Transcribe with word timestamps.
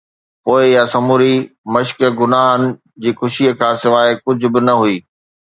پوءِ 0.43 0.65
اها 0.77 0.83
سموري 0.93 1.35
مشق 1.73 1.99
گناهه 2.19 2.67
جي 3.01 3.11
خوشي 3.19 3.45
کان 3.59 3.73
سواءِ 3.81 4.09
ڪجهه 4.23 4.49
به 4.53 4.59
نه 4.67 4.73
هئي. 4.79 4.97